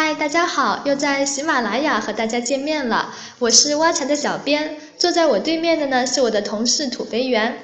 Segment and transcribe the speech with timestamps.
[0.00, 3.12] 嗨，大家好，又在喜马拉雅和大家见面了。
[3.40, 7.58] 我是挖财的小编，坐在我对面的呢是我的同事土肥圆。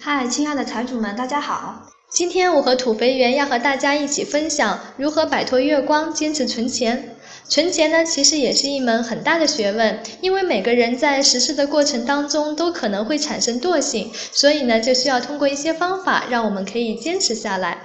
[0.00, 1.86] 嗨，亲爱的财主们，大家好。
[2.10, 7.14] 今天我和土肥圆要和大家一起分享如何摆脱月光，坚持存钱。
[7.48, 17.78] 存钱呢，其实也是一门很大的学问，因为每个人在实施的过程当中都可能会产生惰性，所以呢，就需要通过一些方法，让我们可以坚持下来。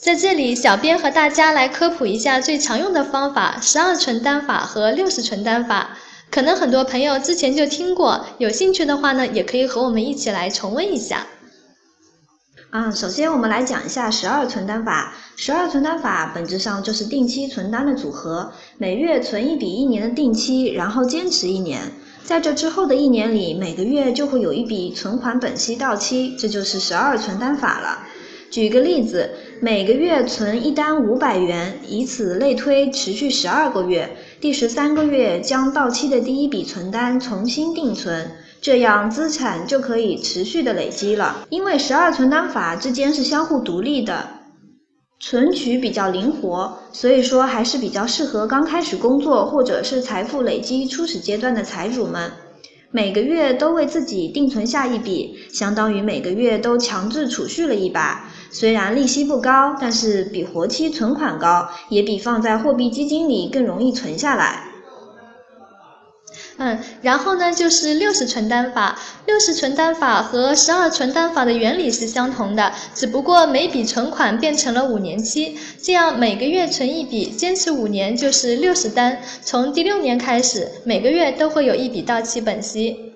[0.00, 5.98] 在这里，小编和大家来科普一下最常用的方法——十二存单法和六十存单法。
[6.30, 11.26] 可能很多朋友之前就听过，有兴趣的话呢，也可以和我们一起来重温一下。
[12.70, 15.14] 啊，首先我们来讲一下十二存单法。
[15.34, 21.90] 十二存单法本质上就是定期存单的组合，每月存一笔一年的定期，然后坚持一年，
[22.22, 28.04] 在这之后的一年里，每个月就会有一笔存款本息到期，这就是十二存单法了。
[28.50, 29.30] 举个例子，
[29.60, 38.30] 每个月存一单五百元，以此类推，持续十二个月，第十三个月将到期的第一笔存单重新定存，
[38.62, 41.46] 这样资产就可以持续的累积了。
[41.50, 44.26] 因为十二存单法之间是相互独立的，
[45.20, 52.32] 存取比较灵活，所以说还是比较适合刚开始工作或者是财富累积初始阶段的财主们。
[52.90, 58.32] 每个月都为自己定存下一笔，相当于每个月都强制储蓄了一把。
[58.50, 64.64] 虽然利息不高，但是比活期存款高，也比放在货币基金里更容易存下来。
[66.60, 68.98] 嗯，然后呢，就是六十存单法。
[69.26, 79.20] 六十存单法和十二存单法的原理是相同的，只不过每笔存款变成了五年期，这样每个月存一笔，坚持五年就是六十单。
[79.42, 83.07] 从第六年开始，每个月都会有一笔到期本息。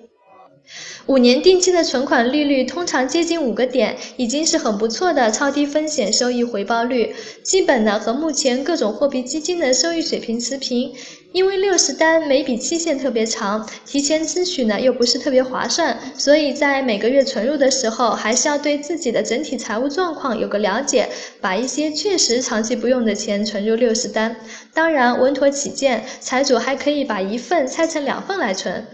[1.05, 10.93] 五年定期的存款利率通常接近五个点，已经是很不错的超低风险收益回报率，基本呢和目前各种货币基金的收益水平持平。
[11.33, 21.09] 因为六十单每笔期限特别长，提前支取呢又不是特别划算，所以在每个月存入的时候，还是要对自己的整体财务状况有个了解，
[21.41, 24.35] 把一些确实长期不用的钱存入六十单。
[24.73, 28.85] 当然，稳妥起见，财主还可以把一份拆成两份来存。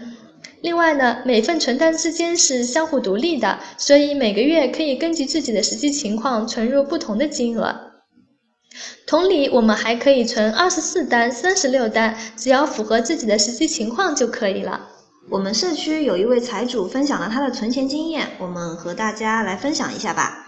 [0.62, 7.92] 另外呢，每份存单之间是相互独立的，所以每个月可以根据自己的实际情况存入不同的金额。
[9.06, 14.88] 同理，我们还可以存二十四单、三十六单，只要符合自己的实际情况就可以了。
[15.28, 20.46] 我们社区有一位财主分享了他的存钱经验，我们和大家来分享一下吧。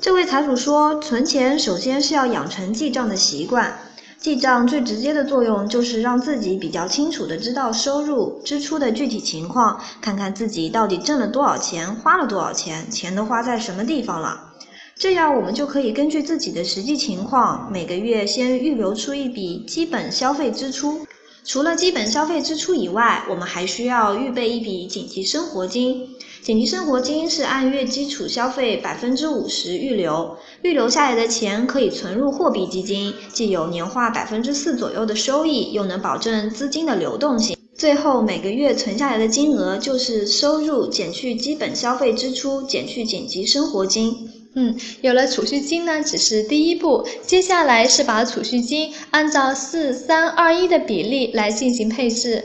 [0.00, 3.78] 这位财主说，存钱首先是要养成记账的习惯。
[4.22, 14.52] 记账最直接的作用就是让自己比较清楚的知道收入、支出的具体情况，看看自己到底挣了多少钱，花了多少钱，钱都花在什么地方了。
[14.94, 21.04] 这样我们就可以根据自己的实际情况，每个月先预留出一笔基本消费支出。
[21.44, 26.08] 除了基本消费支出以外，我们还需要预备一笔紧急生活金。
[26.40, 37.56] 紧急生活金是按月基础消费百分之五十预留，预留下来的钱可以存入货币基金，既有年化百分之四左右的收益，又能保证资金的流动性。
[37.74, 44.31] 最后每个月存下来的金额就是收入减去基本消费支出减去紧急生活金。
[44.54, 52.44] 嗯，有了储蓄金呢，只是第一步，接下来是把储蓄金按照四三二一的比例来进行配置。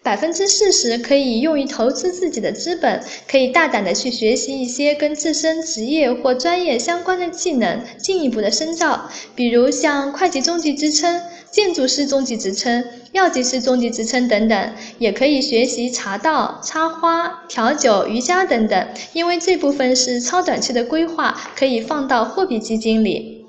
[0.00, 11.20] 百分之四十可以用于投资自己的资本，可以大胆的去学习一些跟自身职业或专业相关的技能，进一步的深造，比如像会计中级职称、
[11.50, 23.46] 建筑师中级职称、药剂师中级职称等等，也可以学习茶道、插花、调酒、瑜伽等等，因为这部分是超短期的规划，可以放到货币基金里。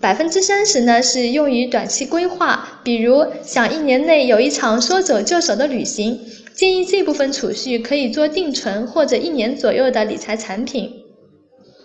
[0.00, 6.20] 百分之三十呢是用于短期规划，比如想一年内有一场说走就走的旅行，
[6.54, 11.07] 建议这部分储蓄可以做定存或者一年左右的理财产品。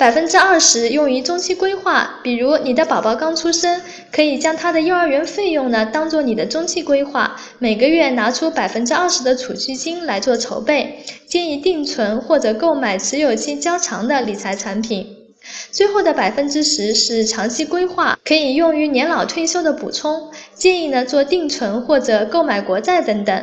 [0.03, 3.81] 百分之二十用于中期规划，比如你的宝宝刚出生，
[4.12, 15.07] 可以将他的幼儿园费用呢当做你的中期规划，每个月拿出百分之二十的储蓄金来做筹备，建议定存或者购买持有期较长的理财产品。
[15.72, 23.42] 最后的百分之十是长期规划，可以用于年老退休的补充，建议呢做定存或者购买国债等等。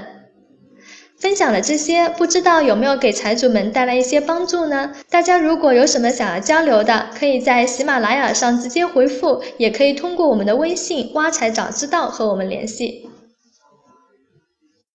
[1.20, 4.90] 分享了这些，不知道有没有给财主们带来一些帮助呢？
[5.10, 13.09] 大家如果有什么想要交流的，可以在喜马拉雅上直接回复，也可以通过我们的微信“挖财早知道”和我们联系。